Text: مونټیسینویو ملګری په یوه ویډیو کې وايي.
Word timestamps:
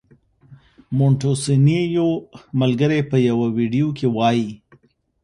مونټیسینویو 0.97 2.07
ملګری 2.61 3.01
په 3.09 3.17
یوه 3.27 3.47
ویډیو 3.57 3.87
کې 3.97 4.07
وايي. 4.17 4.49